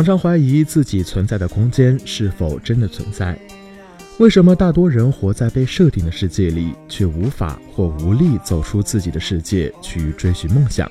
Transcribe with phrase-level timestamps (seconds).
[0.00, 3.38] 常常怀疑自己存在的空间是否真的存在。
[4.16, 10.90] 为什么大多人活在被设定的世界里，却无法或无力走出自己的世界去追寻梦想？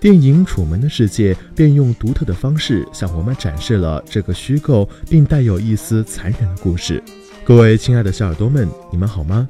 [0.00, 7.02] 电影《楚门的世界》便用独特的方式向我们展示了这个虚构并带有一丝残忍的故事。
[7.44, 9.46] 各位亲爱的小耳朵们，你们好吗？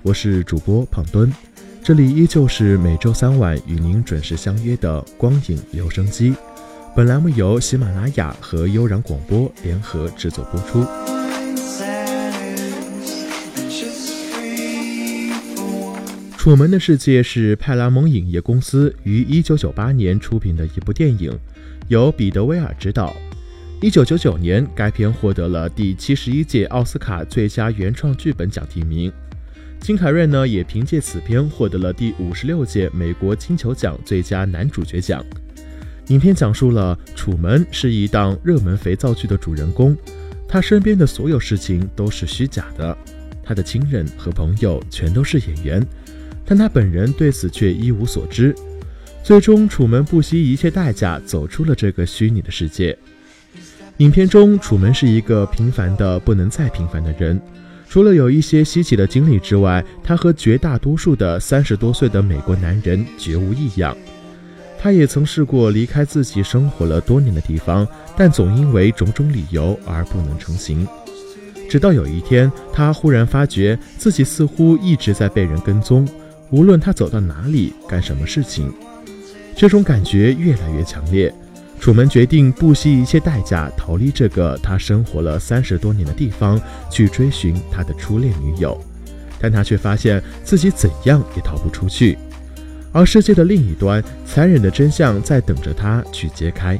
[0.00, 1.30] 我是主播胖墩，
[1.84, 6.32] 这里依旧是每周三晚与您准时相约的光影留声机。
[6.98, 10.82] 本栏目由喜马拉雅和悠然广播联合制作播出。
[16.36, 21.30] 《楚门的世界》是派拉蒙影业公司于1998年出品的一部电影，
[21.86, 23.14] 由彼得·威尔执导。
[23.80, 29.12] 1999年，该片获得了第七十一届奥斯卡最佳原创剧本奖提名。
[29.78, 35.24] 金凯瑞呢，也凭借此片获得了第五十六届美国金球奖最佳男主角奖。
[36.08, 39.96] 影片讲述了楚门是一档热门肥皂剧的主人公，
[40.48, 42.96] 他身边的所有事情都是虚假的，
[43.42, 45.86] 他的亲人和朋友全都是演员。
[46.46, 48.54] 但他本人对此却一无所知。
[49.22, 52.96] 最终，楚门不惜一切代价走出了这个虚拟的世界。
[53.98, 57.38] 影片中，楚门是一个平凡的不能再平凡的人。
[57.86, 63.94] 除了有一些稀奇的经历之外，他和绝大多数的三十多岁的美国男人绝无异样。
[64.80, 70.86] 他也曾试过离开自己生活了多年的地方，但总因为种种理由而不能成行。
[71.68, 76.08] 直到有一天，他忽然发觉自己似乎一直在被人跟踪。
[76.50, 78.72] 无论他走到哪里，干什么事情，
[79.54, 81.30] 这种感觉越来越强烈。
[81.78, 86.58] 楚门决定不惜一切代价逃离这个他生活了三十多年的地方，
[86.90, 88.80] 去追寻他的初恋女友。
[89.38, 92.18] 但他却发现自己怎样也逃不出去，
[92.98, 96.76] 而世界的另一端，残忍的真相在等着他去揭开。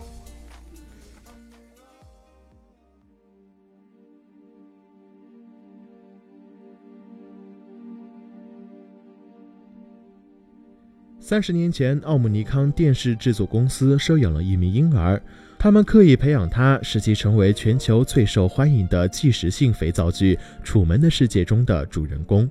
[11.20, 15.22] 三十年前，奥姆尼康电视制作公司收养了一名婴儿，
[15.56, 20.34] 他们刻意培养他，使其成为全球最受欢迎的即时性肥皂剧
[20.64, 22.50] 《楚门的世界》中的主人公。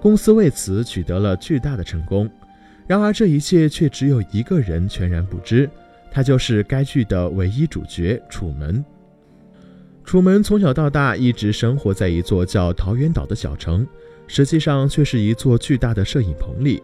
[0.00, 2.30] 公司为此取得了巨大的成功。
[2.86, 5.68] 然而，这一切却只有一个人全然不知，
[6.10, 8.84] 他就是该剧的唯一主角楚门。
[10.04, 13.86] 楚门从小到大一直生活在一座叫桃源岛的小城，
[14.26, 16.82] 实际上却是一座巨大的摄影棚里。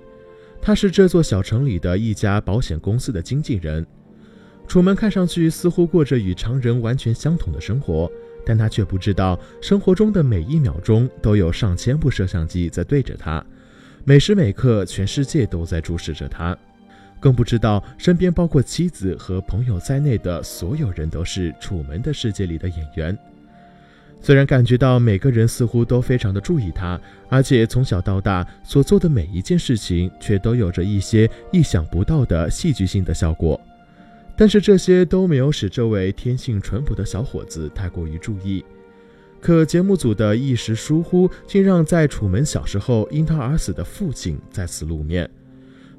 [0.63, 3.87] 他是这座小城里的一家保险公司的经纪人。
[4.67, 8.11] 楚门看上去似乎过着与常人完全相同的生活，
[8.47, 13.45] 但他却不知道，生活中的每一秒钟都有上千部摄像机在对着他，
[14.05, 16.57] 每时每刻全世界都在注视着他，
[17.21, 23.17] 更不知道身边包括妻子和朋友在内的所有人都是楚门的世界里的演员。
[24.23, 33.61] 虽然感觉到每个人似乎都非常的注意他，而且从小到大所做的每一件事情却都有着一些意想不到的戏剧性的效果，
[34.35, 38.65] 但是这些都没有使这位天性淳朴的小伙子太过于注意。
[39.41, 45.29] 可节目组的一时疏忽，竟让在楚门小时候因他而死的父亲再次露面。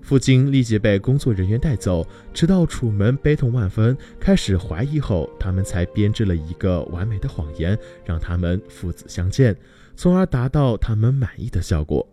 [0.02, 9.56] 父亲立即被工作人员带走，直到楚门悲痛万分，开始怀疑后，他们才编织了一个完美的谎言，让他们父子相见，
[9.96, 12.08] 从而达到他们满意的效果。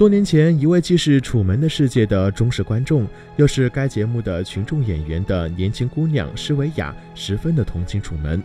[0.00, 3.06] 多年前，一位既是《楚门的世界》的忠实观众，
[3.36, 8.42] 又是该节目的群众演员的年轻姑娘施维亚，十分的同情楚门。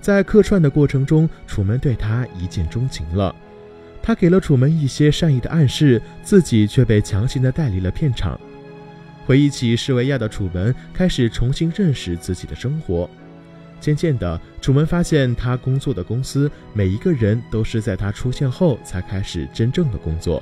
[0.00, 3.34] 在客串的过程中，楚门对她一见钟情了。
[4.00, 8.40] 他给了楚门一些善意的暗示，自己却被强行的带离了片场。
[9.26, 13.10] 回忆起施维亚的楚门，开始重新认识自己的生活。
[13.80, 20.40] 渐渐的，楚门发现他工作的公司，每一个人都是在他出现后才开始真正的工作。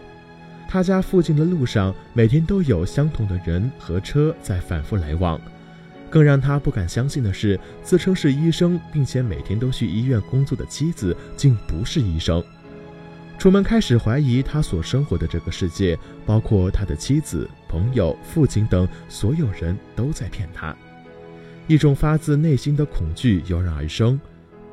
[0.75, 5.41] 他家附近的路上，每天都有相同的人和车在反复来往。
[6.11, 12.43] 更让他不敢相信的是，自称是医生并且每天都去医院工作的妻子，竟不是医生。
[13.38, 20.75] 楚门开始怀疑他所生活的这个世界，包括他的妻子、朋友、父亲等所有人都在骗他。
[21.69, 24.21] 一种发自内心的恐惧油然而生。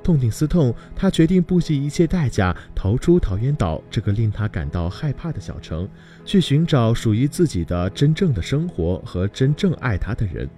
[0.03, 5.87] 痛定思痛，他决定不惜一切代价逃出桃源岛这个令他感到害怕的小城，
[6.25, 10.49] 去寻找属于自己的真正的生活和真正爱他的人。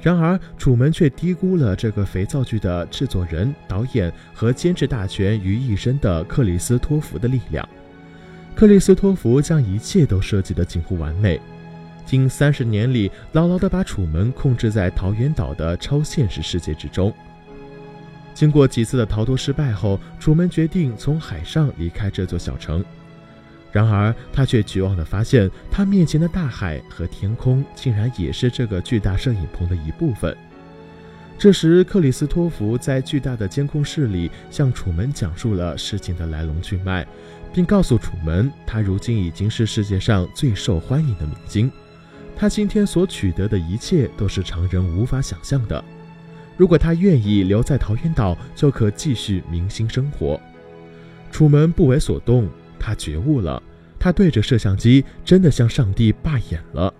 [0.00, 7.66] 然而，楚门却低估了这个肥皂剧的制作人、导演和监制大权于一身的克里斯托弗的力量。
[8.54, 11.40] 克里斯托弗将一切都设计得近乎完美，
[12.04, 17.12] 近三十年里，牢牢地把楚门控制在桃源岛的超现实世界之中。
[18.36, 22.84] 经过几次的逃脱失败后，楚门决定从海上离开这座小城。
[23.72, 30.36] 然而，他却绝望地发现，他面前的大海和天空竟然也是这个巨大摄影棚的一部分。
[31.38, 37.06] 这时，克里斯托弗在巨大的监控室里向楚门讲述了事情的来龙去脉，
[37.54, 41.72] 并告诉楚门，他如今已经是世界上最受欢迎的明星，
[42.36, 45.82] 他今天所取得的一切都是常人无法想象的。
[46.56, 50.40] 如果他愿意留在桃源岛，就可继续明星生活。
[51.30, 52.48] 楚门不为所动。
[52.78, 53.60] 他觉悟了，
[53.98, 56.92] 他对着摄像机真的向上帝罢演了。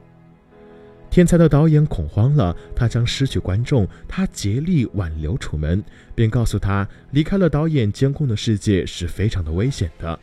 [1.11, 10.19] 天才的导演恐慌了，他将失去观众，他竭力挽留楚门，并告诉他离开了导演监控的世界是非常的危险的。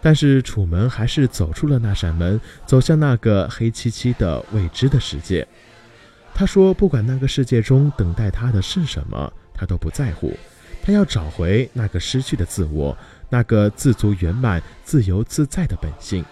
[0.00, 5.48] 但是楚门还是走出了那扇门，走向那个黑漆漆的未知的世界。
[6.34, 10.36] 他说，不管那个世界中等待他的是什么，他都不在乎，
[10.82, 12.96] 他要找回那个失去的自我。
[13.30, 16.24] 那个自足圆满、自由自在的本性。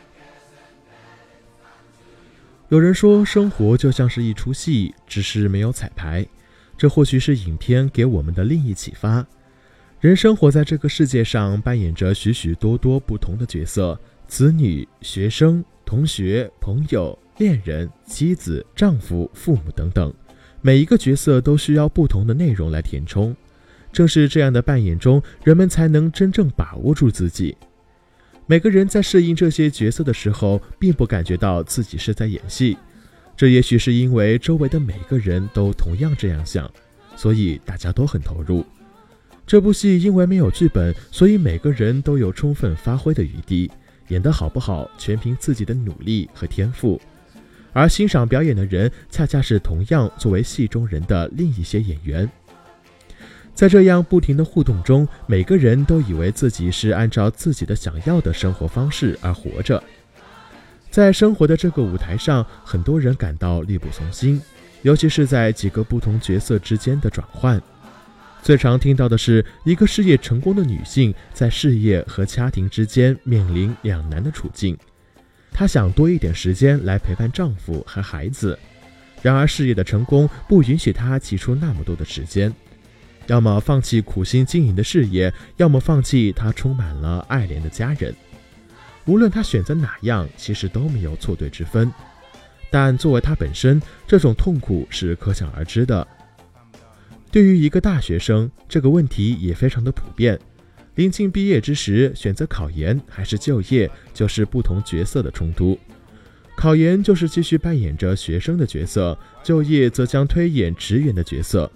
[2.69, 6.25] 有人说，生活就像是一出戏，只是没有彩排。
[6.79, 9.27] 这或许是影片给我们的另一启发。
[10.01, 13.99] 人生活在这个世界上，扮演着许许多多不同的角色：
[14.29, 20.15] 子女、学生、同学、朋友、恋人、妻子、丈夫、父母等等。
[20.61, 23.35] 每一个角色都需要不同的内容来填充。
[23.93, 27.57] 正是这样的扮演中，人们才能真正把握住自己。
[28.47, 32.79] 每个人在适应这些角色的时候，并不感觉到自己是在演戏，
[33.37, 36.71] 这也许是因为周围的每个人都同样这样想，
[37.17, 38.65] 所以大家都很投入。
[39.45, 43.69] 这部戏因为没有剧本，所以每个人都有充分发挥的余地，
[44.09, 47.01] 演得好不好，全凭自己的努力和天赋。
[47.73, 52.29] 而欣赏表演的人，恰恰是同样作为戏中人的另一些演员。
[53.55, 59.83] 在这样不停的互动中，每个人都以为自己是按照自己的想要的生活方式而活着。
[60.91, 64.41] 在生活的这个舞台上，很多人感到力不从心，
[64.83, 67.61] 尤其是在几个不同角色之间的转换。
[68.43, 74.77] 最常听到的是一个事业成功的女性在事业和家庭之间面临两难的处境，
[75.53, 78.59] 她想多一点时间来陪伴丈夫和孩子，
[79.21, 82.53] 然而事业的成功不允许她挤出那么多的时间。
[83.29, 88.13] 要么放弃苦心经营的事业，要么放弃她充满了爱怜的家人。
[89.05, 91.93] 无论她选择哪样，其实都没有错对之分。
[92.71, 96.07] 但作为她本身，这种痛苦是可想而知的。
[97.31, 100.39] 对于一个大学生，这个问题也非常的普遍。
[100.95, 105.79] 临近毕业之时，选择考研还是就业，就是不同角色的冲突。
[106.55, 111.71] 考研就是继续扮演着学生的角色，就业则将推演职员的角色。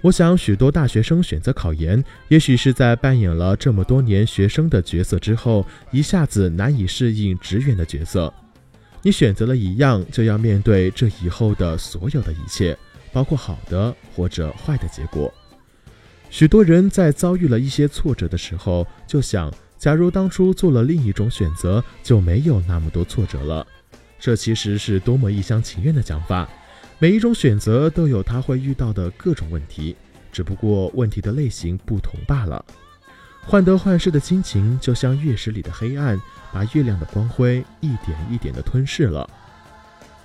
[0.00, 8.32] 我想，许多大学生选择考研，也许是在扮演了这么多年学生的角色之后，一下子难以适应职员的角色。
[9.02, 12.76] 你选择了一样，就要面对这以后的所有的一切，
[13.12, 15.32] 包括好的或者坏的结果。
[16.30, 23.66] 许多人在遭遇了一些挫折的时候，就想：假如当初做了另一种选择，就没有那么多挫折了。
[24.20, 26.48] 这其实是多么一厢情愿的讲法。
[26.98, 29.96] 每一种选择都有他会遇到的各种问题，
[30.32, 32.64] 只不过问题的类型不同罢了。
[33.46, 36.20] 患得患失的心情就像月食里的黑暗，
[36.52, 39.28] 把月亮的光辉一点一点地吞噬了。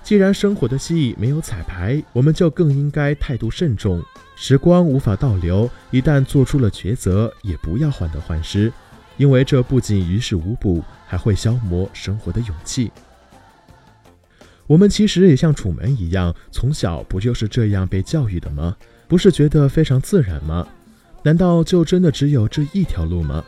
[0.02, 4.02] 既然生活的戏没有彩排，我们就更应该态度慎重。
[4.36, 8.72] 时光无法倒流，一旦做出了抉择，也不要患得患失，
[9.16, 12.90] 因为这不仅于事无补，还会消磨生活的勇气。
[14.66, 18.76] 我们其实也像楚门一样，从小不就是这样被教育的吗？
[19.06, 20.66] 不是觉得非常自然吗？
[21.22, 23.44] 难道就真的只有这一条路吗？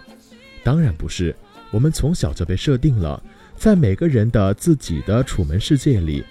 [0.62, 1.34] 当然不是。
[1.72, 3.20] 我们从小就被设定了，
[3.56, 6.24] 在每个人的自己的楚门世界里。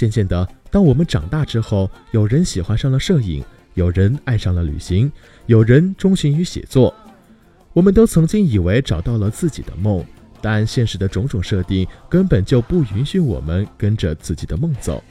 [0.00, 5.12] 渐渐的，当我们长大之后，有人喜欢上了摄影，有人爱上了旅行，
[5.44, 6.94] 有人钟情于写作。
[7.74, 10.02] 我们都曾经以为找到了自己的梦。
[10.40, 15.04] 但现实的种种设定根本就不允许我们跟着自己的梦走。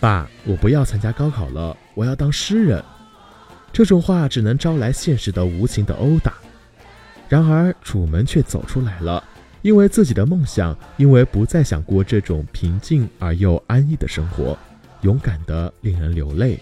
[0.00, 2.82] 爸，我不要参加高考了，我要当诗人。
[3.70, 6.32] 这种话只能招来现实的无情的殴打。
[7.28, 9.22] 然而，楚门却走出来了，
[9.62, 14.58] 因为自己的梦想，因为不再想过这种平静而又安逸的生活，
[15.02, 16.58] 勇敢的令人流泪。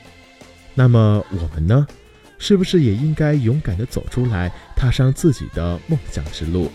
[0.74, 1.86] 那么我们呢？
[2.40, 6.70] 是不是也应该勇敢的走出来，踏上自己的梦想之路？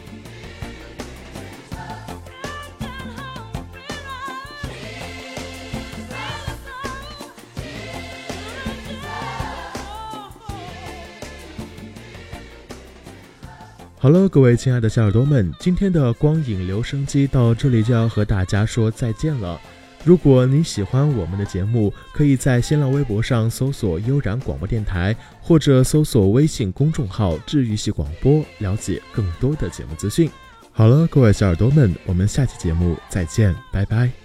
[14.04, 19.58] 好了，各位亲爱的小耳朵们，今天的光影留声机到这里就要和大家说再见了。
[20.04, 30.30] 如果你喜欢我们的节目，可以在新浪微博上搜索“悠然广播电台”，或者搜索微信公众号“治愈系广播”，了解更多的节目资讯。
[30.74, 34.23] 好了，各位小耳朵们，我们下期节目再见，拜拜。